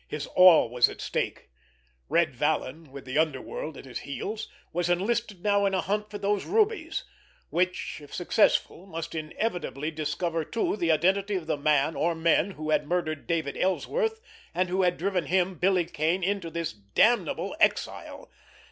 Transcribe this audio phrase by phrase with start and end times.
[0.07, 5.67] His all was at stake—Red Vallon, with the underworld at his heels, was enlisted now
[5.67, 7.03] in a hunt for those rubies,
[7.51, 12.71] which, if successful, must inevitably discover too the identity of the man, or men, who
[12.71, 14.21] had murdered David Ellsworth,
[14.55, 18.31] and who had driven him, Billy Kane, into this damnable exile!